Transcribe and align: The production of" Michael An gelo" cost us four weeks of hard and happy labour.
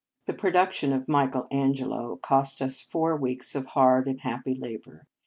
The 0.25 0.33
production 0.33 0.93
of" 0.93 1.07
Michael 1.07 1.45
An 1.51 1.75
gelo" 1.75 2.19
cost 2.23 2.59
us 2.59 2.81
four 2.81 3.15
weeks 3.15 3.53
of 3.53 3.67
hard 3.67 4.07
and 4.07 4.19
happy 4.21 4.55
labour. 4.55 5.05